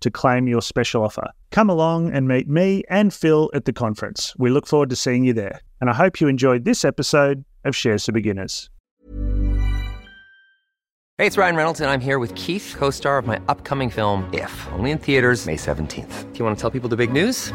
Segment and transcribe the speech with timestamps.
[0.00, 1.30] to claim your special offer.
[1.50, 4.34] Come along and meet me and Phil at the conference.
[4.38, 5.60] We look forward to seeing you there.
[5.80, 8.70] And I hope you enjoyed this episode of Shares for Beginners.
[11.18, 14.28] Hey, it's Ryan Reynolds, and I'm here with Keith, co star of my upcoming film,
[14.34, 16.32] If, only in theaters, May 17th.
[16.32, 17.54] Do you want to tell people the big news?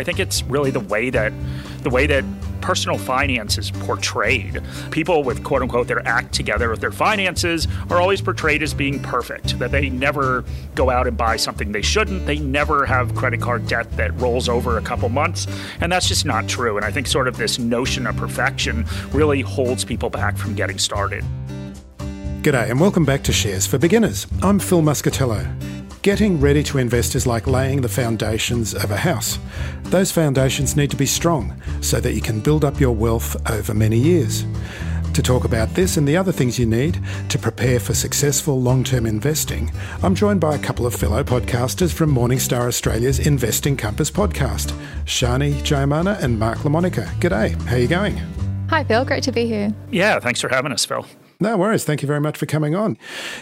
[0.00, 1.30] I think it's really the way that
[1.82, 2.24] the way that
[2.62, 4.62] personal finance is portrayed.
[4.90, 8.98] People with quote unquote their act together with their finances are always portrayed as being
[9.02, 10.42] perfect, that they never
[10.74, 14.48] go out and buy something they shouldn't, they never have credit card debt that rolls
[14.48, 15.46] over a couple months,
[15.82, 16.78] and that's just not true.
[16.78, 20.78] And I think sort of this notion of perfection really holds people back from getting
[20.78, 21.24] started.
[22.40, 24.26] G'day and welcome back to Shares for Beginners.
[24.42, 25.69] I'm Phil Muscatello.
[26.02, 29.38] Getting ready to invest is like laying the foundations of a house.
[29.84, 33.74] Those foundations need to be strong so that you can build up your wealth over
[33.74, 34.46] many years.
[35.12, 38.82] To talk about this and the other things you need to prepare for successful long
[38.82, 39.70] term investing,
[40.02, 44.72] I'm joined by a couple of fellow podcasters from Morningstar Australia's Investing Compass podcast,
[45.04, 47.08] Shani Jayamanne and Mark LaMonica.
[47.20, 48.16] G'day, how are you going?
[48.70, 49.04] Hi, Phil.
[49.04, 49.74] Great to be here.
[49.90, 51.04] Yeah, thanks for having us, Phil.
[51.42, 51.84] No worries.
[51.84, 52.98] Thank you very much for coming on.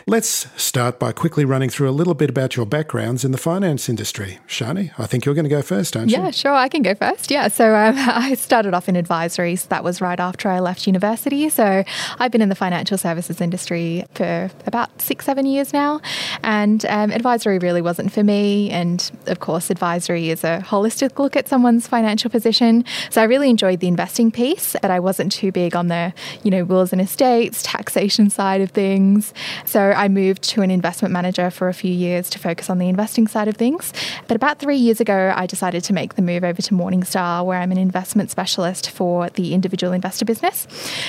[0.06, 3.88] Let's start by quickly running through a little bit about your backgrounds in the finance
[3.88, 4.38] industry.
[4.46, 6.24] Shani, I think you're going to go first, aren't yeah, you?
[6.26, 6.52] Yeah, sure.
[6.52, 7.28] I can go first.
[7.28, 7.48] Yeah.
[7.48, 9.56] So um, I started off in advisory.
[9.56, 11.48] So that was right after I left university.
[11.48, 11.82] So
[12.20, 16.00] I've been in the financial services industry for about six, seven years now.
[16.44, 18.70] And um, advisory really wasn't for me.
[18.70, 22.84] And of course, advisory is a holistic look at someone's financial position.
[23.10, 26.14] So I really enjoyed the investing piece, but I wasn't too big on the,
[26.44, 29.32] you know, wills and estates, tax taxation side of things.
[29.64, 32.86] So I moved to an investment manager for a few years to focus on the
[32.86, 33.94] investing side of things.
[34.26, 37.58] But about three years ago, I decided to make the move over to Morningstar, where
[37.58, 40.66] I'm an investment specialist for the individual investor business.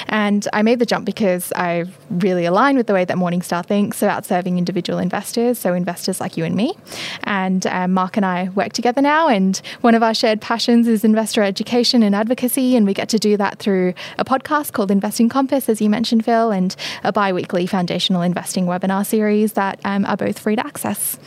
[0.07, 4.01] And I made the jump because I really align with the way that Morningstar thinks
[4.01, 6.77] about serving individual investors, so investors like you and me.
[7.25, 11.03] And um, Mark and I work together now, and one of our shared passions is
[11.03, 15.27] investor education and advocacy, and we get to do that through a podcast called Investing
[15.27, 16.68] Compass, as you mentioned, Phil, and
[17.03, 21.17] a bi weekly foundational investing webinar series that um, are both free to access.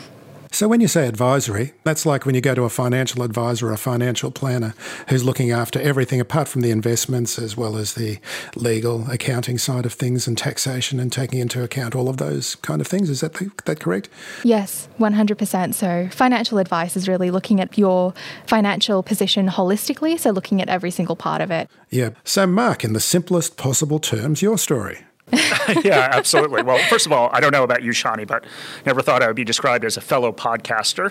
[0.55, 3.73] So, when you say advisory, that's like when you go to a financial advisor or
[3.73, 4.75] a financial planner
[5.09, 8.19] who's looking after everything apart from the investments as well as the
[8.55, 12.83] legal, accounting side of things and taxation and taking into account all of those kind
[12.83, 13.09] of things.
[13.09, 13.33] Is that,
[13.65, 14.11] that correct?
[14.45, 15.73] Yes, 100%.
[15.73, 18.13] So, financial advice is really looking at your
[18.47, 21.71] financial position holistically, so looking at every single part of it.
[21.89, 22.11] Yeah.
[22.25, 24.99] So, Mark, in the simplest possible terms, your story.
[25.83, 26.63] yeah, absolutely.
[26.63, 28.45] Well, first of all, I don't know about you, Shani, but
[28.85, 31.11] never thought I would be described as a fellow podcaster.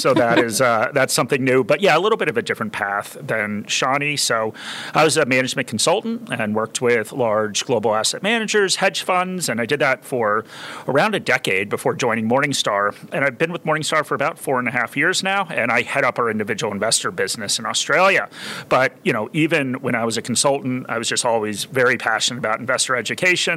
[0.00, 1.62] so that is uh, that's something new.
[1.62, 4.18] But yeah, a little bit of a different path than Shani.
[4.18, 4.54] So
[4.94, 9.60] I was a management consultant and worked with large global asset managers, hedge funds, and
[9.60, 10.46] I did that for
[10.88, 12.96] around a decade before joining Morningstar.
[13.12, 15.82] And I've been with Morningstar for about four and a half years now, and I
[15.82, 18.30] head up our individual investor business in Australia.
[18.70, 22.38] But you know, even when I was a consultant, I was just always very passionate
[22.38, 23.49] about investor education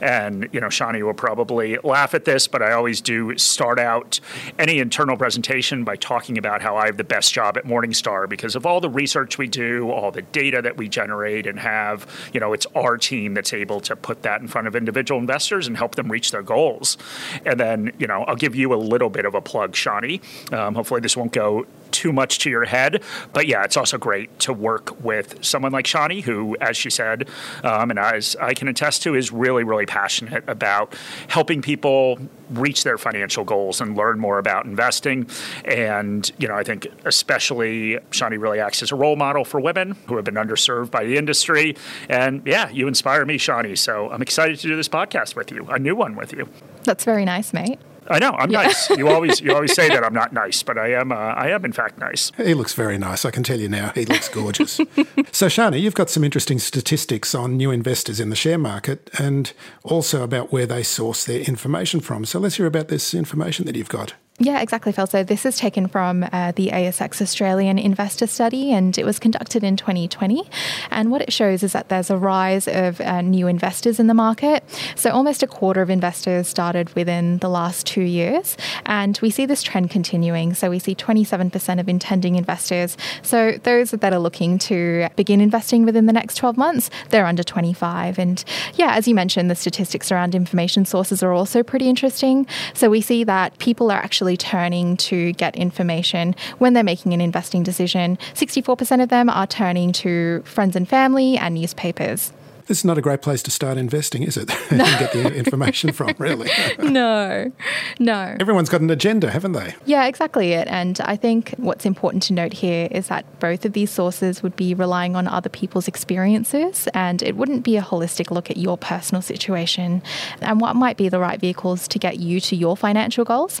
[0.00, 4.20] And, you know, Shani will probably laugh at this, but I always do start out
[4.58, 8.56] any internal presentation by talking about how I have the best job at Morningstar because
[8.56, 12.06] of all the research we do, all the data that we generate and have.
[12.32, 15.66] You know, it's our team that's able to put that in front of individual investors
[15.66, 16.98] and help them reach their goals.
[17.44, 20.22] And then, you know, I'll give you a little bit of a plug, Shani.
[20.52, 23.02] Um, hopefully, this won't go too much to your head.
[23.32, 27.28] But yeah, it's also great to work with someone like Shani, who, as she said,
[27.62, 30.94] um, and as I can attest to, is really, really passionate about
[31.28, 32.18] helping people
[32.50, 35.26] reach their financial goals and learn more about investing.
[35.64, 39.96] And, you know, I think especially Shani really acts as a role model for women
[40.06, 41.76] who have been underserved by the industry.
[42.08, 43.78] And yeah, you inspire me, Shani.
[43.78, 46.48] So I'm excited to do this podcast with you, a new one with you.
[46.84, 47.78] That's very nice, mate.
[48.08, 48.62] I know I'm yeah.
[48.62, 48.90] nice.
[48.90, 51.12] You always you always say that I'm not nice, but I am.
[51.12, 52.32] Uh, I am in fact nice.
[52.36, 53.24] He looks very nice.
[53.24, 53.92] I can tell you now.
[53.94, 54.72] He looks gorgeous.
[55.32, 59.52] so Shani, you've got some interesting statistics on new investors in the share market, and
[59.82, 62.24] also about where they source their information from.
[62.24, 64.14] So let's hear about this information that you've got.
[64.44, 65.06] Yeah, exactly, Phil.
[65.06, 69.62] So this is taken from uh, the ASX Australian Investor Study, and it was conducted
[69.62, 70.42] in 2020.
[70.90, 74.14] And what it shows is that there's a rise of uh, new investors in the
[74.14, 74.64] market.
[74.96, 79.46] So almost a quarter of investors started within the last two years, and we see
[79.46, 80.54] this trend continuing.
[80.54, 82.96] So we see 27% of intending investors.
[83.22, 87.44] So those that are looking to begin investing within the next 12 months, they're under
[87.44, 88.18] 25.
[88.18, 92.44] And yeah, as you mentioned, the statistics around information sources are also pretty interesting.
[92.74, 97.20] So we see that people are actually turning to get information when they're making an
[97.20, 98.18] investing decision.
[98.34, 102.32] 64% of them are turning to friends and family and newspapers.
[102.66, 104.50] This is not a great place to start investing, is it?
[104.72, 104.84] No.
[104.98, 106.48] get the information from, really.
[106.78, 107.52] no,
[107.98, 108.36] no.
[108.40, 109.74] Everyone's got an agenda, haven't they?
[109.84, 110.66] Yeah, exactly it.
[110.68, 114.56] And I think what's important to note here is that both of these sources would
[114.56, 118.78] be relying on other people's experiences, and it wouldn't be a holistic look at your
[118.78, 120.02] personal situation
[120.40, 123.60] and what might be the right vehicles to get you to your financial goals.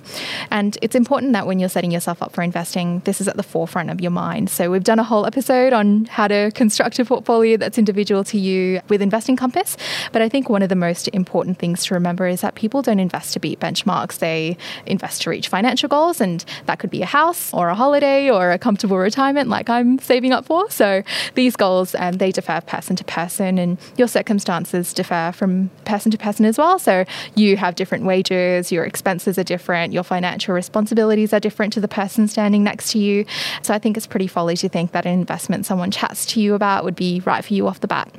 [0.50, 3.42] And it's important that when you're setting yourself up for investing, this is at the
[3.42, 4.48] forefront of your mind.
[4.48, 8.38] So we've done a whole episode on how to construct a portfolio that's individual to
[8.38, 9.78] you with Investing Compass.
[10.12, 13.00] But I think one of the most important things to remember is that people don't
[13.00, 14.18] invest to beat benchmarks.
[14.18, 18.30] They invest to reach financial goals, and that could be a house or a holiday
[18.30, 20.70] or a comfortable retirement like I'm saving up for.
[20.70, 21.02] So
[21.34, 26.18] these goals, um, they differ person to person, and your circumstances differ from person to
[26.18, 26.78] person as well.
[26.78, 31.80] So you have different wages, your expenses are different, your financial responsibilities are different to
[31.80, 33.24] the person standing next to you.
[33.62, 36.54] So I think it's pretty folly to think that an investment someone chats to you
[36.54, 38.12] about would be right for you off the bat.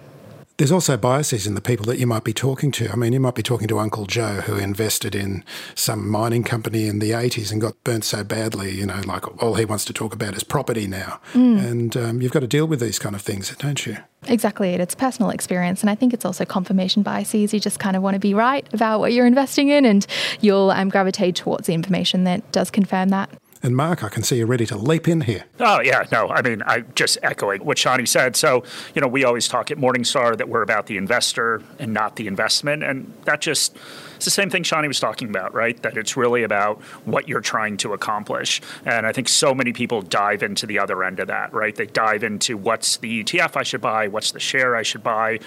[0.58, 2.92] There's also biases in the people that you might be talking to.
[2.92, 6.88] I mean, you might be talking to Uncle Joe who invested in some mining company
[6.88, 9.94] in the 80s and got burnt so badly, you know, like all he wants to
[9.94, 11.20] talk about is property now.
[11.34, 11.72] Mm.
[11.72, 13.98] And um, you've got to deal with these kind of things, don't you?
[14.28, 14.76] Exactly.
[14.76, 15.82] It's personal experience.
[15.82, 17.54] And I think it's also confirmation biases.
[17.54, 20.06] You just kind of want to be right about what you're investing in and
[20.40, 23.30] you'll um, gravitate towards the information that does confirm that.
[23.63, 25.45] And Mark, I can see you're ready to leap in here.
[25.62, 26.04] Oh, yeah.
[26.12, 28.36] No, I mean, I just echoing what Shani said.
[28.36, 32.18] So, you know, we always talk at Morningstar that we're about the investor and not
[32.18, 32.83] the investment.
[32.83, 33.77] And that just
[34.24, 35.81] it's the same thing Shani was talking about, right?
[35.81, 38.62] That it's really about what you're trying to accomplish.
[38.86, 41.75] And I think so many people dive into the other end of that, right?
[41.75, 45.40] They dive into what's the ETF I should buy, what's the share I should buy.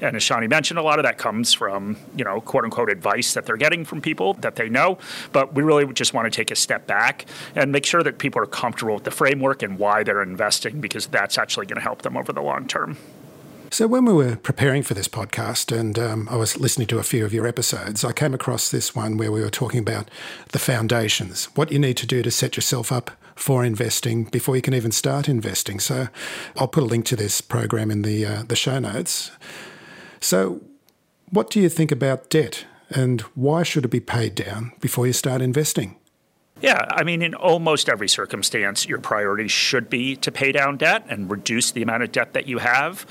[0.00, 3.34] And as Shani mentioned, a lot of that comes from, you know, quote unquote advice
[3.34, 4.96] that they're getting from people that they know.
[5.32, 8.40] But we really just want to take a step back and make sure that people
[8.40, 12.00] are comfortable with the framework and why they're investing because that's actually going to help
[12.00, 12.96] them over the long term.
[13.74, 17.02] So, when we were preparing for this podcast and um, I was listening to a
[17.02, 20.08] few of your episodes, I came across this one where we were talking about
[20.52, 24.62] the foundations, what you need to do to set yourself up for investing before you
[24.62, 25.80] can even start investing.
[25.80, 26.06] So,
[26.56, 29.32] I'll put a link to this program in the, uh, the show notes.
[30.20, 30.60] So,
[31.30, 35.12] what do you think about debt and why should it be paid down before you
[35.12, 35.96] start investing?
[36.64, 41.04] Yeah, I mean, in almost every circumstance, your priority should be to pay down debt
[41.10, 43.04] and reduce the amount of debt that you have,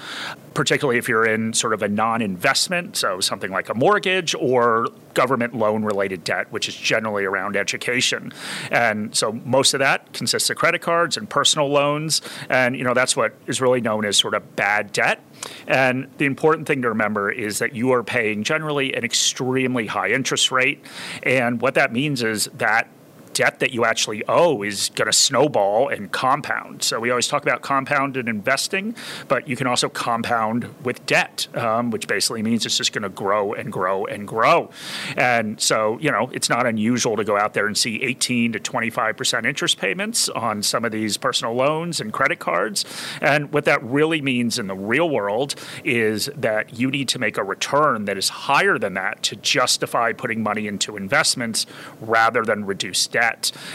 [0.55, 4.87] particularly if you're in sort of a non investment, so something like a mortgage or
[5.13, 8.33] government loan related debt, which is generally around education.
[8.71, 12.23] And so most of that consists of credit cards and personal loans.
[12.49, 15.21] And, you know, that's what is really known as sort of bad debt.
[15.67, 20.09] And the important thing to remember is that you are paying generally an extremely high
[20.09, 20.83] interest rate.
[21.21, 22.87] And what that means is that
[23.33, 26.83] debt that you actually owe is going to snowball and compound.
[26.83, 28.95] So we always talk about compound and investing,
[29.27, 33.09] but you can also compound with debt, um, which basically means it's just going to
[33.09, 34.69] grow and grow and grow.
[35.17, 38.59] And so, you know, it's not unusual to go out there and see 18 to
[38.59, 42.85] 25% interest payments on some of these personal loans and credit cards.
[43.21, 47.37] And what that really means in the real world is that you need to make
[47.37, 51.65] a return that is higher than that to justify putting money into investments
[51.99, 53.22] rather than reduce debt.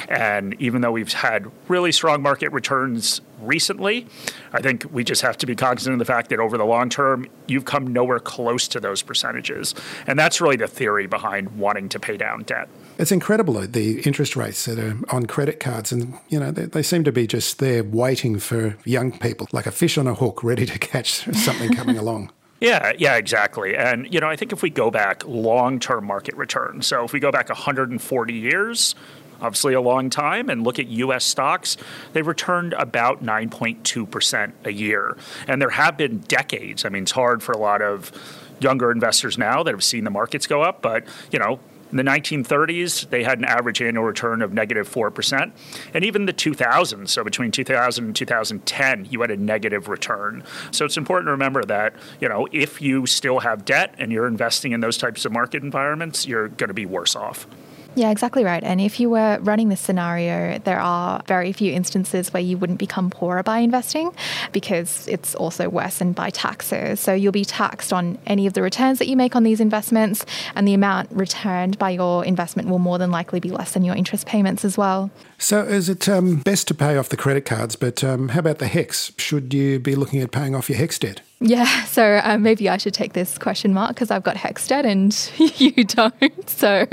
[0.09, 4.07] And even though we've had really strong market returns recently,
[4.53, 6.89] I think we just have to be cognizant of the fact that over the long
[6.89, 9.75] term, you've come nowhere close to those percentages.
[10.07, 12.69] And that's really the theory behind wanting to pay down debt.
[12.99, 16.83] It's incredible the interest rates that are on credit cards, and you know they, they,
[16.83, 20.43] seem to be just there waiting for young people, like a fish on a hook,
[20.43, 22.33] ready to catch something coming along.
[22.61, 23.77] Yeah, yeah, exactly.
[23.77, 27.21] And you know, I think if we go back long-term market returns, so if we
[27.21, 28.97] go back 140 years,
[29.41, 31.25] obviously a long time, and look at U.S.
[31.25, 31.77] stocks,
[32.13, 35.17] they've returned about 9.2% a year.
[35.47, 36.85] And there have been decades.
[36.85, 38.13] I mean, it's hard for a lot of
[38.61, 42.03] younger investors now that have seen the markets go up, but you know, in the
[42.03, 45.53] 1930s, they had an average annual return of negative 4%.
[45.95, 50.45] And even the 2000s, so between 2000 and 2010, you had a negative return.
[50.71, 54.27] So it's important to remember that, you know, if you still have debt and you're
[54.27, 57.47] investing in those types of market environments, you're going to be worse off.
[57.95, 58.63] Yeah, exactly right.
[58.63, 62.79] And if you were running this scenario, there are very few instances where you wouldn't
[62.79, 64.13] become poorer by investing
[64.53, 67.01] because it's also worsened by taxes.
[67.01, 70.25] So you'll be taxed on any of the returns that you make on these investments,
[70.55, 73.97] and the amount returned by your investment will more than likely be less than your
[73.97, 75.11] interest payments as well.
[75.41, 77.77] So, is it um, best to pay off the credit cards?
[77.77, 79.19] But um, how about the HECS?
[79.21, 81.21] Should you be looking at paying off your HECS debt?
[81.41, 84.87] Yeah, so um, maybe I should take this question, Mark, because I've got HECS debt
[84.87, 86.15] and you don't.
[86.49, 86.87] So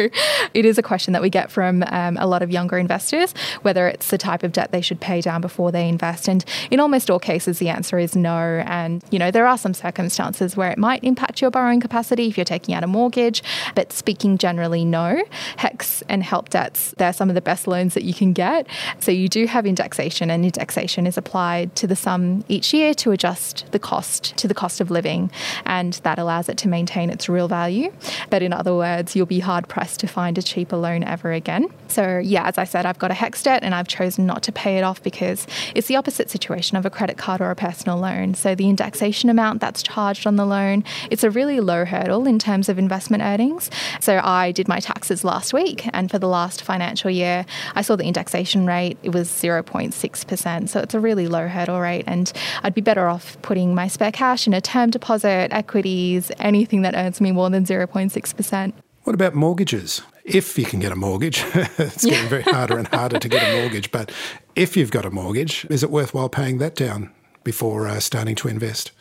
[0.53, 3.33] it is a question that we get from um, a lot of younger investors,
[3.63, 6.27] whether it's the type of debt they should pay down before they invest.
[6.27, 8.63] And in almost all cases, the answer is no.
[8.67, 12.37] And, you know, there are some circumstances where it might impact your borrowing capacity if
[12.37, 13.41] you're taking out a mortgage,
[13.73, 15.23] but speaking generally, no.
[15.57, 18.67] HECS and HELP debts, they're some of the best loans that you can get.
[18.99, 23.11] So you do have indexation, and indexation is applied to the sum each year to
[23.11, 25.31] adjust the cost to the cost of living,
[25.65, 27.91] and that allows it to maintain its real value.
[28.29, 31.67] But in other words, you'll be hard pressed to find a cheaper loan ever again.
[31.87, 34.51] So, yeah, as I said, I've got a HECS debt and I've chosen not to
[34.51, 37.97] pay it off because it's the opposite situation of a credit card or a personal
[37.97, 38.33] loan.
[38.33, 42.37] So, the indexation amount that's charged on the loan, it's a really low hurdle in
[42.37, 43.71] terms of investment earnings.
[44.01, 47.95] So, I did my taxes last week, and for the last financial year, I saw
[47.95, 48.24] the indexation
[48.65, 50.69] rate, it was 0.6%.
[50.69, 52.31] So, it's a really low hurdle rate, and
[52.63, 56.95] I'd be better off putting my spare cash in a term deposit, equities, anything that
[56.95, 58.73] earns me more than 0.6%.
[59.03, 60.01] What about mortgages?
[60.23, 63.61] If you can get a mortgage, it's getting very harder and harder to get a
[63.61, 63.91] mortgage.
[63.91, 64.11] But
[64.55, 67.11] if you've got a mortgage, is it worthwhile paying that down
[67.43, 68.91] before uh, starting to invest?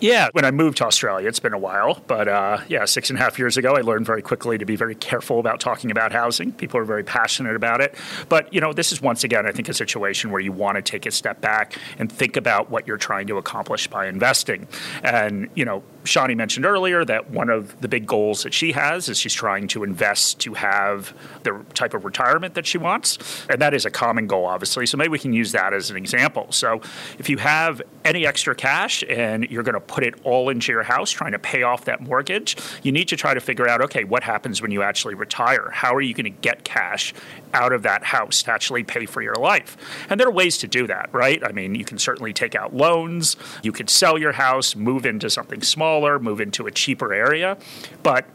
[0.00, 3.18] Yeah, when I moved to Australia, it's been a while, but uh, yeah, six and
[3.18, 6.12] a half years ago, I learned very quickly to be very careful about talking about
[6.12, 6.52] housing.
[6.52, 7.94] People are very passionate about it.
[8.28, 10.82] But, you know, this is once again, I think, a situation where you want to
[10.82, 14.66] take a step back and think about what you're trying to accomplish by investing.
[15.04, 19.08] And, you know, Shani mentioned earlier that one of the big goals that she has
[19.08, 23.46] is she's trying to invest to have the type of retirement that she wants.
[23.48, 24.86] And that is a common goal, obviously.
[24.86, 26.46] So maybe we can use that as an example.
[26.50, 26.82] So
[27.18, 30.82] if you have any extra cash and you're going to put it all into your
[30.82, 34.04] house trying to pay off that mortgage, you need to try to figure out okay,
[34.04, 35.70] what happens when you actually retire?
[35.72, 37.14] How are you going to get cash
[37.54, 39.76] out of that house to actually pay for your life?
[40.10, 41.42] And there are ways to do that, right?
[41.44, 45.30] I mean, you can certainly take out loans, you could sell your house, move into
[45.30, 47.56] something smaller, move into a cheaper area.
[48.02, 48.26] But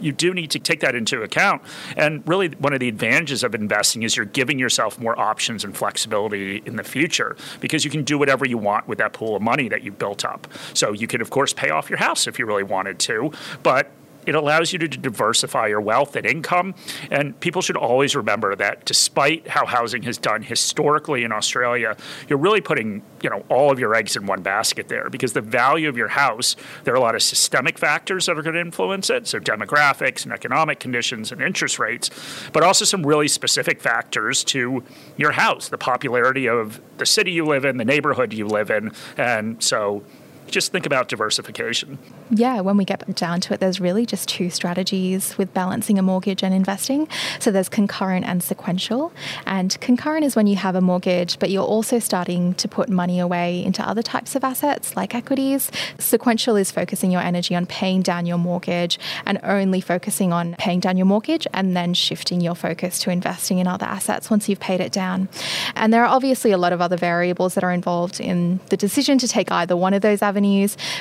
[0.00, 1.62] you do need to take that into account.
[1.96, 5.76] And really, one of the advantages of investing is you're giving yourself more options and
[5.76, 9.42] flexibility in the future because you can do whatever you want with that pool of
[9.42, 10.46] money that you built up.
[10.74, 13.90] So you could, of course, pay off your house if you really wanted to, but
[14.26, 16.74] it allows you to diversify your wealth and income.
[17.10, 21.96] And people should always remember that despite how housing has done historically in Australia,
[22.28, 25.40] you're really putting, you know, all of your eggs in one basket there because the
[25.40, 28.60] value of your house, there are a lot of systemic factors that are going to
[28.60, 29.26] influence it.
[29.26, 32.10] So demographics and economic conditions and interest rates,
[32.52, 34.82] but also some really specific factors to
[35.16, 38.92] your house, the popularity of the city you live in, the neighborhood you live in.
[39.16, 40.02] And so
[40.46, 41.98] just think about diversification.
[42.30, 46.02] Yeah, when we get down to it, there's really just two strategies with balancing a
[46.02, 47.08] mortgage and investing.
[47.38, 49.12] So there's concurrent and sequential.
[49.46, 53.18] And concurrent is when you have a mortgage, but you're also starting to put money
[53.18, 55.70] away into other types of assets like equities.
[55.98, 60.80] Sequential is focusing your energy on paying down your mortgage and only focusing on paying
[60.80, 64.60] down your mortgage and then shifting your focus to investing in other assets once you've
[64.60, 65.28] paid it down.
[65.74, 69.18] And there are obviously a lot of other variables that are involved in the decision
[69.18, 70.35] to take either one of those avenues.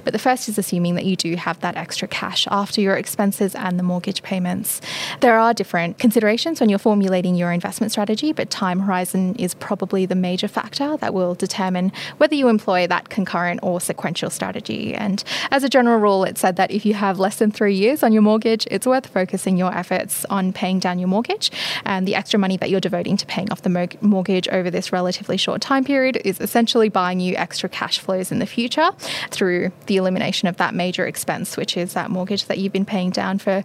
[0.04, 3.56] But the first is assuming that you do have that extra cash after your expenses
[3.56, 4.82] and the mortgage payments.
[5.22, 10.06] There are different considerations when you're formulating your investment strategy, but time horizon is probably
[10.06, 14.94] the major factor that will determine whether you employ that concurrent or sequential strategy.
[14.96, 18.04] And as a general rule, it's said that if you have less than three years
[18.04, 21.52] on your mortgage, it's worth focusing your efforts on paying down your mortgage.
[21.86, 25.38] And the extra money that you're devoting to paying off the mortgage over this relatively
[25.38, 28.90] short time period is essentially buying you extra cash flows in the future
[29.32, 33.10] through the elimination of that major expense, which is that mortgage that you've been paying
[33.10, 33.64] down for,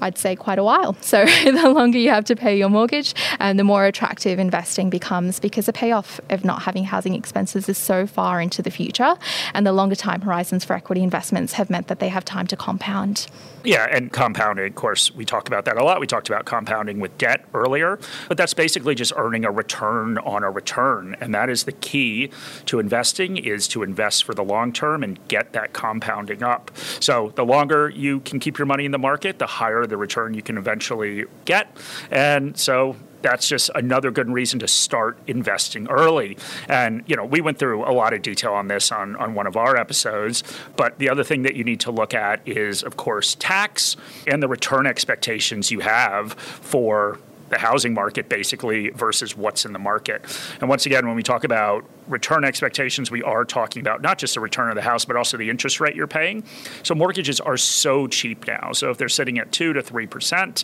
[0.00, 0.94] I'd say, quite a while.
[1.00, 5.40] So the longer you have to pay your mortgage, and the more attractive investing becomes
[5.40, 9.16] because the payoff of not having housing expenses is so far into the future,
[9.54, 12.56] and the longer time horizons for equity investments have meant that they have time to
[12.56, 13.26] compound.
[13.62, 16.00] Yeah, and compounding, of course, we talk about that a lot.
[16.00, 17.98] We talked about compounding with debt earlier,
[18.28, 22.30] but that's basically just earning a return on a return, and that is the key
[22.66, 26.70] to investing is to invest for the long term and get that compounding up.
[27.00, 30.32] So the longer you can keep your money in the market, the higher the return
[30.32, 31.76] you can eventually get.
[32.10, 36.36] And so that's just another good reason to start investing early.
[36.68, 39.46] And, you know, we went through a lot of detail on this on, on one
[39.46, 40.42] of our episodes.
[40.76, 43.96] But the other thing that you need to look at is, of course, tax
[44.26, 47.18] and the return expectations you have for
[47.50, 50.24] the housing market basically versus what's in the market.
[50.60, 54.34] And once again, when we talk about return expectations, we are talking about not just
[54.34, 56.44] the return of the house, but also the interest rate you're paying.
[56.84, 58.72] So mortgages are so cheap now.
[58.72, 60.62] So if they're sitting at two to three percent,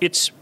[0.00, 0.32] it's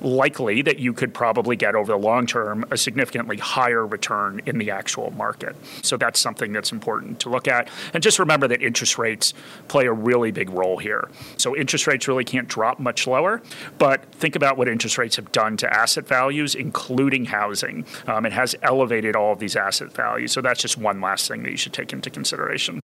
[0.00, 4.58] likely that you could probably get over the long term a significantly higher return in
[4.58, 5.56] the actual market.
[5.82, 7.68] So that's something that's important to look at.
[7.94, 9.34] And just remember that interest rates
[9.68, 11.08] play a really big role here.
[11.36, 13.42] So interest rates really can't drop much lower,
[13.78, 17.84] but think about what interest rates have done to asset values, including housing.
[18.06, 20.32] Um, it has elevated all of these asset values.
[20.32, 22.80] So that's just one last thing that you should take into consideration.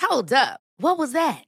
[0.00, 0.60] Hold up.
[0.78, 1.47] What was that?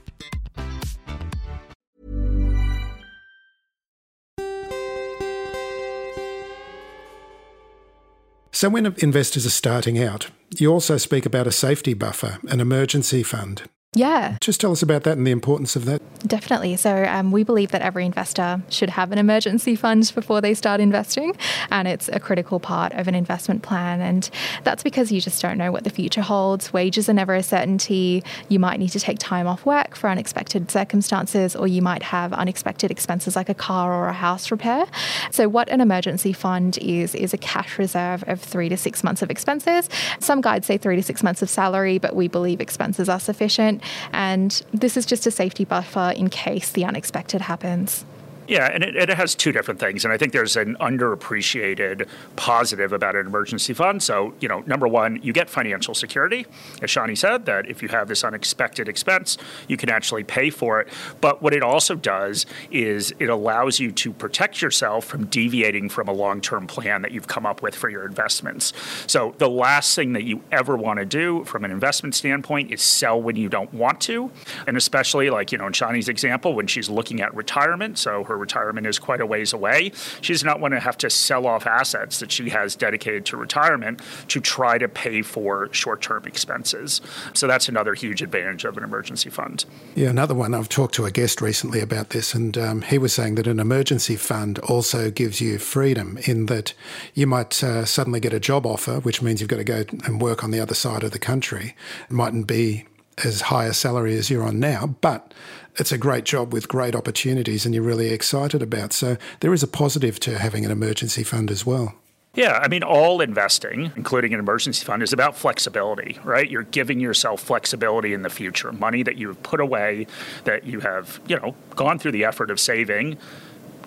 [8.61, 13.23] So, when investors are starting out, you also speak about a safety buffer, an emergency
[13.23, 13.63] fund.
[13.93, 14.37] Yeah.
[14.39, 16.01] Just tell us about that and the importance of that.
[16.25, 16.77] Definitely.
[16.77, 20.79] So, um, we believe that every investor should have an emergency fund before they start
[20.79, 21.35] investing,
[21.71, 23.99] and it's a critical part of an investment plan.
[23.99, 24.29] And
[24.63, 26.71] that's because you just don't know what the future holds.
[26.71, 28.23] Wages are never a certainty.
[28.47, 32.31] You might need to take time off work for unexpected circumstances, or you might have
[32.31, 34.85] unexpected expenses like a car or a house repair.
[35.31, 39.21] So, what an emergency fund is, is a cash reserve of three to six months
[39.21, 39.89] of expenses.
[40.19, 43.80] Some guides say three to six months of salary, but we believe expenses are sufficient.
[44.11, 48.05] And this is just a safety buffer in case the unexpected happens.
[48.51, 50.03] Yeah, and it, it, has two different things.
[50.03, 54.03] And I think there's an underappreciated positive about an emergency fund.
[54.03, 56.45] So, you know, number one, you get financial security.
[56.81, 59.37] As Shani said, that if you have this unexpected expense,
[59.69, 60.89] you can actually pay for it.
[61.21, 66.09] But what it also does is it allows you to protect yourself from deviating from
[66.09, 68.73] a long term plan that you've come up with for your investments.
[69.07, 72.81] So, the last thing that you ever want to do from an investment standpoint is
[72.81, 74.29] sell when you don't want to.
[74.67, 78.40] And especially, like, you know, in Shani's example, when she's looking at retirement, so her
[78.41, 79.91] retirement is quite a ways away.
[80.19, 83.37] She does not want to have to sell off assets that she has dedicated to
[83.37, 86.99] retirement to try to pay for short term expenses.
[87.33, 89.65] So that's another huge advantage of an emergency fund.
[89.95, 90.53] Yeah, another one.
[90.53, 93.59] I've talked to a guest recently about this, and um, he was saying that an
[93.59, 96.73] emergency fund also gives you freedom in that
[97.13, 100.21] you might uh, suddenly get a job offer, which means you've got to go and
[100.21, 101.75] work on the other side of the country.
[102.09, 102.85] It mightn't be
[103.23, 105.33] as high a salary as you're on now, but
[105.77, 108.93] it's a great job with great opportunities and you're really excited about.
[108.93, 111.95] So there is a positive to having an emergency fund as well.
[112.33, 116.49] Yeah, I mean, all investing, including an emergency fund, is about flexibility, right?
[116.49, 120.07] You're giving yourself flexibility in the future, money that you've put away,
[120.45, 123.17] that you have, you know, gone through the effort of saving,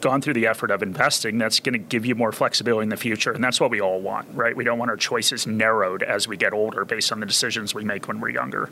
[0.02, 1.38] gone through the effort of investing.
[1.38, 4.00] That's going to give you more flexibility in the future, and that's what we all
[4.02, 4.54] want, right?
[4.54, 7.84] We don't want our choices narrowed as we get older based on the decisions we
[7.84, 8.68] make when we're younger.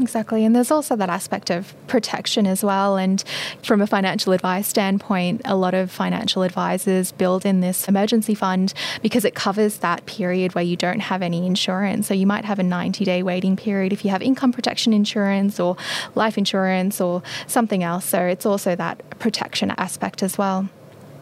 [0.00, 0.46] Exactly.
[0.46, 2.96] And there's also that aspect of protection as well.
[2.96, 3.22] And
[3.62, 8.72] from a financial advice standpoint, a lot of financial advisors build in this emergency fund
[9.02, 12.06] because it covers that period where you don't have any insurance.
[12.06, 15.60] So you might have a 90 day waiting period if you have income protection insurance
[15.60, 15.76] or
[16.14, 18.06] life insurance or something else.
[18.06, 20.68] So it's also that protection aspect as well.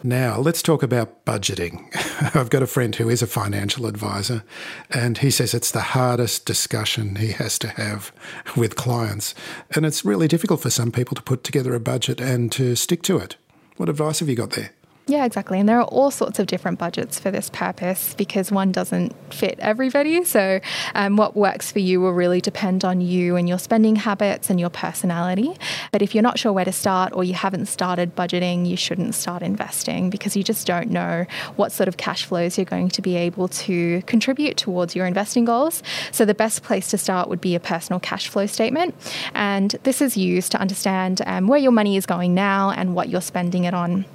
[0.03, 1.87] Now, let's talk about budgeting.
[2.35, 4.43] I've got a friend who is a financial advisor,
[4.89, 8.11] and he says it's the hardest discussion he has to have
[8.55, 9.35] with clients.
[9.75, 13.01] And it's really difficult for some people to put together a budget and to stick
[13.03, 13.35] to it.
[13.77, 14.71] What advice have you got there?
[15.09, 15.59] Yeah, exactly.
[15.59, 19.57] And there are all sorts of different budgets for this purpose because one doesn't fit
[19.57, 20.23] everybody.
[20.23, 20.59] So,
[20.93, 24.59] um, what works for you will really depend on you and your spending habits and
[24.59, 25.57] your personality.
[25.91, 29.15] But if you're not sure where to start or you haven't started budgeting, you shouldn't
[29.15, 33.01] start investing because you just don't know what sort of cash flows you're going to
[33.01, 35.81] be able to contribute towards your investing goals.
[36.11, 38.93] So, the best place to start would be a personal cash flow statement.
[39.33, 43.09] And this is used to understand um, where your money is going now and what
[43.09, 44.05] you're spending it on.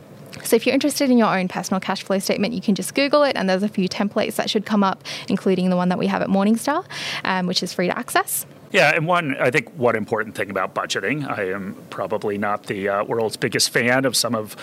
[0.45, 3.23] So, if you're interested in your own personal cash flow statement, you can just Google
[3.23, 6.07] it, and there's a few templates that should come up, including the one that we
[6.07, 6.85] have at Morningstar,
[7.25, 8.47] um, which is free to access.
[8.73, 12.89] Yeah, and one, I think one important thing about budgeting, I am probably not the
[12.89, 14.57] uh, world's biggest fan of some of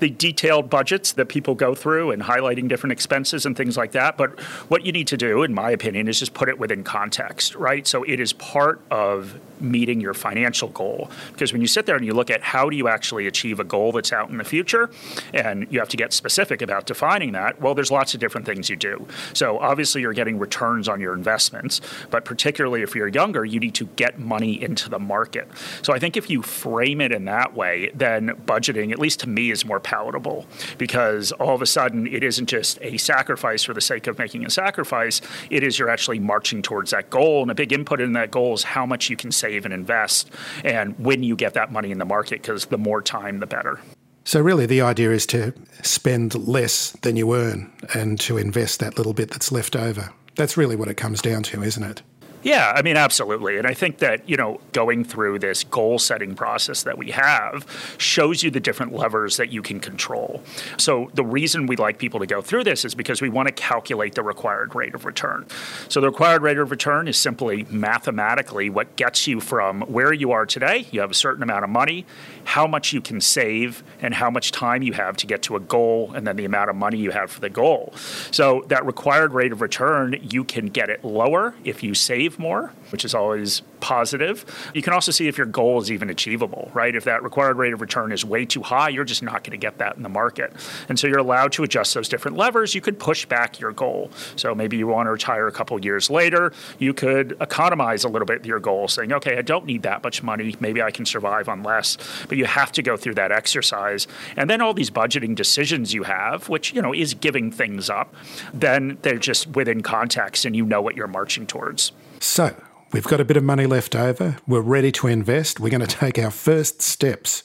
[0.00, 4.16] the detailed budgets that people go through and highlighting different expenses and things like that.
[4.16, 7.54] But what you need to do, in my opinion, is just put it within context,
[7.54, 7.86] right?
[7.86, 11.10] So it is part of meeting your financial goal.
[11.32, 13.64] Because when you sit there and you look at how do you actually achieve a
[13.64, 14.90] goal that's out in the future,
[15.34, 18.70] and you have to get specific about defining that, well, there's lots of different things
[18.70, 19.06] you do.
[19.34, 23.74] So obviously, you're getting returns on your investments, but particularly if you're younger, you need
[23.74, 25.48] to get money into the market.
[25.82, 29.28] So I think if you frame it in that way, then budgeting, at least to
[29.28, 30.46] me, is more palatable
[30.78, 34.44] because all of a sudden it isn't just a sacrifice for the sake of making
[34.46, 35.20] a sacrifice.
[35.50, 37.42] It is you're actually marching towards that goal.
[37.42, 40.30] And a big input in that goal is how much you can save and invest
[40.64, 43.80] and when you get that money in the market because the more time, the better.
[44.24, 48.96] So, really, the idea is to spend less than you earn and to invest that
[48.96, 50.12] little bit that's left over.
[50.36, 52.02] That's really what it comes down to, isn't it?
[52.42, 53.58] Yeah, I mean, absolutely.
[53.58, 57.66] And I think that, you know, going through this goal setting process that we have
[57.98, 60.42] shows you the different levers that you can control.
[60.78, 63.52] So the reason we like people to go through this is because we want to
[63.52, 65.46] calculate the required rate of return.
[65.88, 70.32] So the required rate of return is simply mathematically what gets you from where you
[70.32, 72.06] are today, you have a certain amount of money,
[72.44, 75.60] how much you can save, and how much time you have to get to a
[75.60, 77.92] goal, and then the amount of money you have for the goal.
[78.30, 82.72] So that required rate of return, you can get it lower if you save more,
[82.92, 84.44] which is always positive.
[84.74, 86.94] You can also see if your goal is even achievable, right?
[86.94, 89.56] If that required rate of return is way too high, you're just not going to
[89.56, 90.52] get that in the market.
[90.88, 92.74] And so you're allowed to adjust those different levers.
[92.74, 94.10] You could push back your goal.
[94.36, 96.52] So maybe you want to retire a couple years later.
[96.78, 100.22] You could economize a little bit your goal, saying, okay, I don't need that much
[100.22, 100.54] money.
[100.60, 101.96] Maybe I can survive on less.
[102.28, 104.06] But you have to go through that exercise.
[104.36, 108.14] And then all these budgeting decisions you have, which, you know, is giving things up,
[108.52, 111.92] then they're just within context and you know what you're marching towards.
[112.20, 112.54] So,
[112.92, 114.36] we've got a bit of money left over.
[114.46, 115.60] We're ready to invest.
[115.60, 117.42] We're going to take our first steps.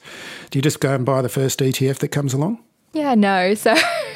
[0.50, 2.64] Do you just go and buy the first ETF that comes along?
[2.94, 3.54] Yeah, no.
[3.56, 3.74] So,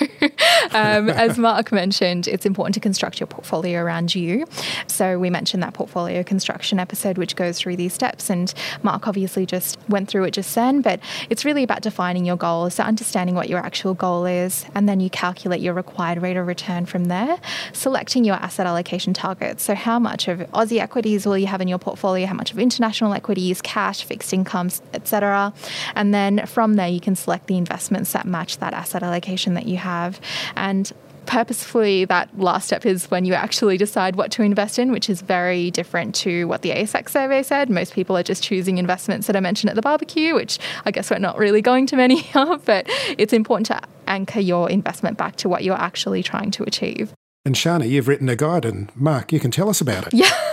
[0.73, 4.45] um, as Mark mentioned, it's important to construct your portfolio around you.
[4.88, 8.29] So, we mentioned that portfolio construction episode, which goes through these steps.
[8.29, 8.53] And
[8.84, 12.75] Mark obviously just went through it just then, but it's really about defining your goals,
[12.75, 16.47] so understanding what your actual goal is, and then you calculate your required rate of
[16.47, 17.39] return from there,
[17.73, 19.63] selecting your asset allocation targets.
[19.63, 22.60] So, how much of Aussie equities will you have in your portfolio, how much of
[22.60, 25.53] international equities, cash, fixed incomes, etc.
[25.95, 29.67] And then from there, you can select the investments that match that asset allocation that
[29.67, 30.19] you have.
[30.60, 30.91] And
[31.26, 35.22] purposefully, that last step is when you actually decide what to invest in, which is
[35.22, 37.69] very different to what the ASX survey said.
[37.69, 41.10] Most people are just choosing investments that I mentioned at the barbecue, which I guess
[41.10, 42.86] we're not really going to many of, but
[43.17, 47.13] it's important to anchor your investment back to what you're actually trying to achieve.
[47.45, 50.13] And Shani, you've written a guide, and Mark, you can tell us about it.
[50.13, 50.30] Yeah.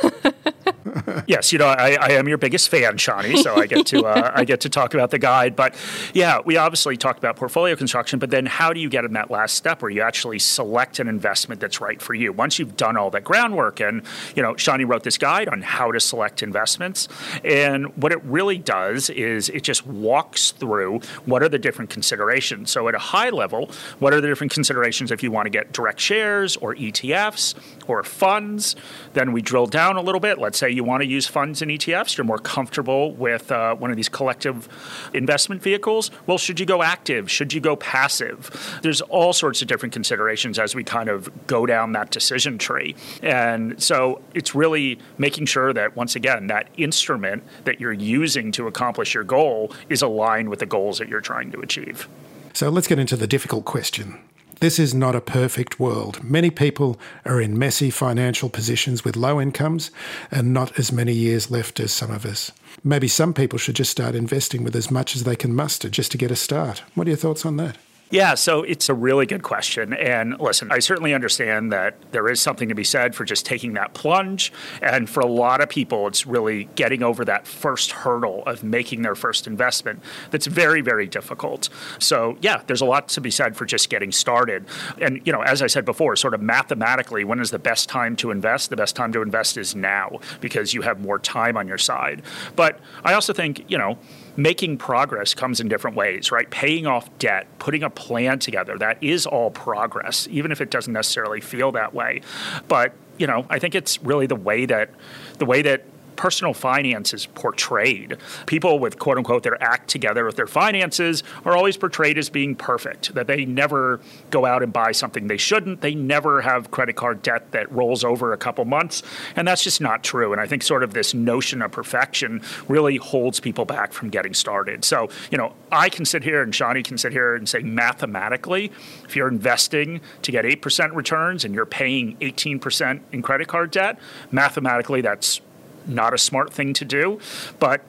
[1.27, 4.31] Yes, you know, I, I am your biggest fan, Shani, so I get to uh,
[4.35, 5.57] I get to talk about the guide.
[5.57, 5.75] But
[6.15, 9.31] yeah, we obviously talked about portfolio construction, but then how do you get in that
[9.31, 12.33] last step where you actually select an investment that's right for you?
[12.33, 14.03] Once you've done all that groundwork, and
[14.37, 17.09] you know, Shani wrote this guide on how to select investments,
[17.43, 22.71] and what it really does is it just walks through what are the different considerations.
[22.71, 25.73] So at a high level, what are the different considerations if you want to get
[25.73, 27.55] direct shares or ETFs
[27.89, 28.77] or funds?
[29.15, 30.39] Then we drill down a little bit.
[30.39, 33.93] Let's say you want to use funds and ETFs, you're more comfortable with uh, one
[33.93, 34.69] of these collective
[35.15, 36.11] investment vehicles.
[36.27, 37.31] Well, should you go active?
[37.31, 38.81] Should you go passive?
[38.83, 42.97] There's all sorts of different considerations as we kind of go down that decision tree.
[43.23, 48.67] And so it's really making sure that, once again, that instrument that you're using to
[48.67, 52.09] accomplish your goal is aligned with the goals that you're trying to achieve.
[52.53, 54.19] So let's get into the difficult question.
[54.61, 56.25] This is not a perfect world.
[56.25, 59.91] Many people are in messy financial positions with low incomes
[60.31, 62.53] and not as many years left as some of us.
[62.83, 66.11] Maybe some people should just start investing with as much as they can muster just
[66.13, 66.83] to get a start.
[66.95, 67.77] What are your thoughts on that?
[68.09, 69.93] Yeah, so it's a really good question.
[69.93, 73.73] And listen, I certainly understand that there is something to be said for just taking
[73.73, 74.53] that plunge.
[74.81, 79.03] And for a lot of people, it's really getting over that first hurdle of making
[79.03, 81.69] their first investment that's very, very difficult.
[81.99, 84.67] So, yeah, there's a lot to be said for just getting started.
[85.01, 88.15] And, you know, as I said before, sort of mathematically, when is the best time
[88.17, 88.71] to invest?
[88.71, 92.23] The best time to invest is now because you have more time on your side.
[92.55, 93.99] But I also think, you know,
[94.37, 96.49] making progress comes in different ways, right?
[96.51, 100.93] Paying off debt, putting a plan together, that is all progress, even if it doesn't
[100.93, 102.21] necessarily feel that way.
[102.69, 104.91] But, you know, I think it's really the way that
[105.39, 105.85] the way that
[106.17, 108.17] personal finance is portrayed.
[108.47, 112.55] People with quote unquote their act together with their finances are always portrayed as being
[112.55, 114.01] perfect, that they never
[114.31, 115.81] go out and buy something they shouldn't.
[115.81, 119.03] They never have credit card debt that rolls over a couple months.
[119.35, 120.33] And that's just not true.
[120.33, 124.35] And I think sort of this notion of perfection really holds people back from getting
[124.35, 124.85] started.
[124.85, 128.73] So, you know, I can sit here and Shani can sit here and say mathematically,
[129.05, 133.99] if you're investing to get 8% returns and you're paying 18% in credit card debt,
[134.31, 135.41] mathematically that's
[135.87, 137.21] not a smart thing to do,
[137.59, 137.83] but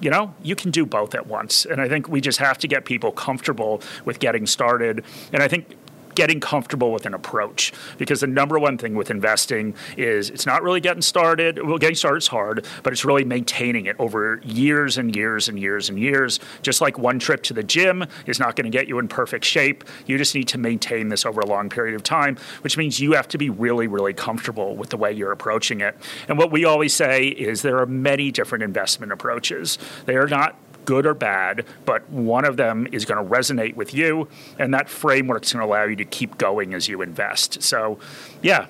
[0.00, 1.64] you know, you can do both at once.
[1.64, 5.04] And I think we just have to get people comfortable with getting started.
[5.32, 5.76] And I think
[6.18, 10.64] getting comfortable with an approach because the number one thing with investing is it's not
[10.64, 11.64] really getting started.
[11.64, 15.60] Well, getting started is hard, but it's really maintaining it over years and years and
[15.60, 16.40] years and years.
[16.62, 19.44] Just like one trip to the gym is not going to get you in perfect
[19.44, 22.98] shape, you just need to maintain this over a long period of time, which means
[22.98, 25.96] you have to be really, really comfortable with the way you're approaching it.
[26.26, 29.78] And what we always say is there are many different investment approaches.
[30.06, 30.56] They are not
[30.88, 34.26] good or bad, but one of them is going to resonate with you,
[34.58, 37.62] and that framework is going to allow you to keep going as you invest.
[37.62, 37.98] So,
[38.40, 38.68] yeah,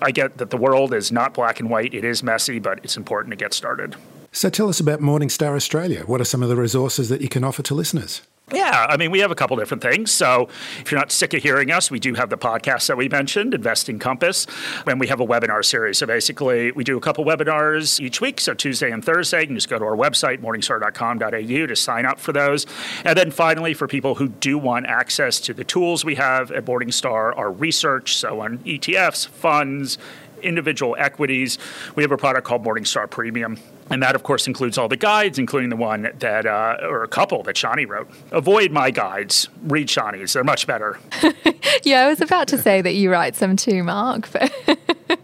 [0.00, 2.96] I get that the world is not black and white, it is messy, but it's
[2.96, 3.96] important to get started.
[4.32, 6.04] So, tell us about Morningstar Australia.
[6.06, 8.22] What are some of the resources that you can offer to listeners?
[8.52, 10.10] Yeah, I mean, we have a couple different things.
[10.10, 10.48] So
[10.80, 13.52] if you're not sick of hearing us, we do have the podcast that we mentioned,
[13.52, 14.46] Investing Compass,
[14.86, 15.98] and we have a webinar series.
[15.98, 18.40] So basically, we do a couple webinars each week.
[18.40, 22.18] So Tuesday and Thursday, you can just go to our website, morningstar.com.au, to sign up
[22.18, 22.66] for those.
[23.04, 26.64] And then finally, for people who do want access to the tools we have at
[26.64, 29.98] Morningstar, our research, so on ETFs, funds,
[30.42, 31.58] individual equities,
[31.96, 33.58] we have a product called Morningstar Premium.
[33.90, 37.08] And that, of course, includes all the guides, including the one that, uh, or a
[37.08, 38.08] couple that Shani wrote.
[38.30, 40.32] Avoid my guides, read Shani's.
[40.32, 40.98] They're much better.
[41.82, 44.30] yeah, I was about to say that you write some too, Mark.
[44.30, 44.52] But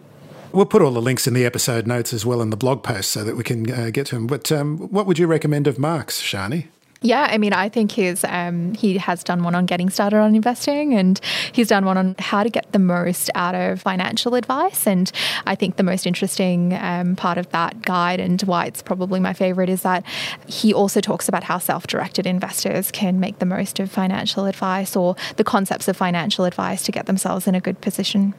[0.52, 3.10] we'll put all the links in the episode notes as well in the blog post
[3.10, 4.26] so that we can uh, get to them.
[4.26, 6.68] But um, what would you recommend of Mark's, Shani?
[7.04, 10.34] Yeah, I mean, I think he's um, he has done one on getting started on
[10.34, 11.20] investing, and
[11.52, 14.86] he's done one on how to get the most out of financial advice.
[14.86, 15.12] And
[15.44, 19.34] I think the most interesting um, part of that guide, and why it's probably my
[19.34, 20.02] favorite, is that
[20.46, 25.14] he also talks about how self-directed investors can make the most of financial advice or
[25.36, 28.32] the concepts of financial advice to get themselves in a good position.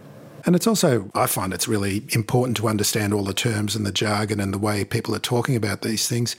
[0.45, 3.91] And it's also, I find it's really important to understand all the terms and the
[3.91, 6.35] jargon and the way people are talking about these things,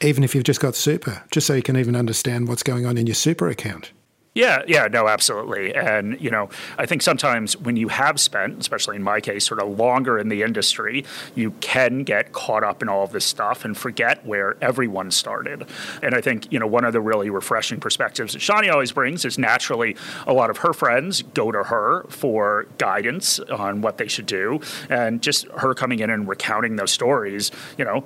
[0.00, 2.98] even if you've just got super, just so you can even understand what's going on
[2.98, 3.92] in your super account.
[4.36, 5.74] Yeah, yeah, no, absolutely.
[5.74, 9.62] And, you know, I think sometimes when you have spent, especially in my case, sort
[9.62, 13.64] of longer in the industry, you can get caught up in all of this stuff
[13.64, 15.66] and forget where everyone started.
[16.02, 19.24] And I think, you know, one of the really refreshing perspectives that Shani always brings
[19.24, 24.06] is naturally a lot of her friends go to her for guidance on what they
[24.06, 24.60] should do.
[24.90, 28.04] And just her coming in and recounting those stories, you know,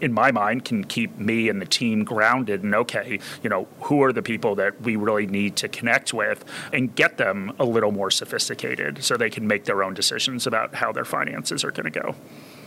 [0.00, 4.02] in my mind, can keep me and the team grounded and okay, you know, who
[4.02, 7.92] are the people that we really need to connect with and get them a little
[7.92, 11.90] more sophisticated so they can make their own decisions about how their finances are going
[11.90, 12.14] to go.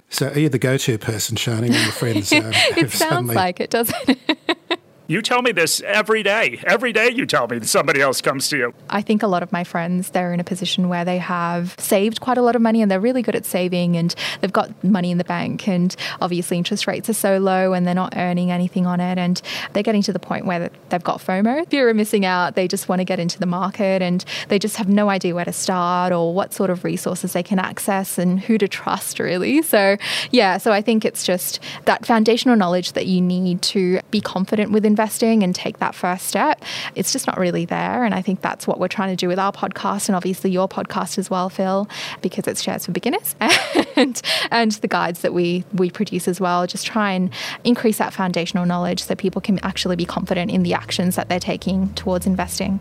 [0.09, 3.59] So are you the go-to person, Shani, when your friends uh, it sounds suddenly- like
[3.59, 4.79] it, doesn't it?
[5.11, 6.61] You tell me this every day.
[6.65, 8.73] Every day you tell me that somebody else comes to you.
[8.89, 12.21] I think a lot of my friends, they're in a position where they have saved
[12.21, 15.11] quite a lot of money and they're really good at saving and they've got money
[15.11, 15.67] in the bank.
[15.67, 19.17] And obviously, interest rates are so low and they're not earning anything on it.
[19.17, 19.41] And
[19.73, 22.55] they're getting to the point where they've got FOMO, fear of missing out.
[22.55, 25.43] They just want to get into the market and they just have no idea where
[25.43, 29.61] to start or what sort of resources they can access and who to trust, really.
[29.61, 29.97] So,
[30.31, 34.71] yeah, so I think it's just that foundational knowledge that you need to be confident
[34.71, 36.63] with investing and take that first step.
[36.95, 38.03] It's just not really there.
[38.03, 40.67] And I think that's what we're trying to do with our podcast and obviously your
[40.67, 41.89] podcast as well, Phil,
[42.21, 43.35] because it's Shares for Beginners
[43.95, 46.67] and, and the guides that we, we produce as well.
[46.67, 47.31] Just try and
[47.63, 51.39] increase that foundational knowledge so people can actually be confident in the actions that they're
[51.39, 52.79] taking towards investing.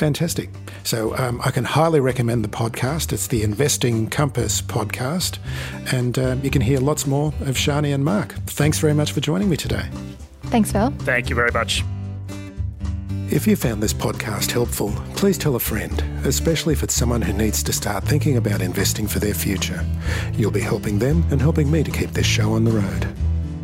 [0.00, 0.48] Fantastic.
[0.82, 3.12] So um, I can highly recommend the podcast.
[3.12, 5.38] It's the Investing Compass podcast.
[5.92, 8.32] And uh, you can hear lots more of Shani and Mark.
[8.46, 9.90] Thanks very much for joining me today.
[10.50, 10.90] Thanks, Phil.
[11.00, 11.84] Thank you very much.
[13.30, 17.32] If you found this podcast helpful, please tell a friend, especially if it's someone who
[17.32, 19.86] needs to start thinking about investing for their future.
[20.32, 23.06] You'll be helping them and helping me to keep this show on the road.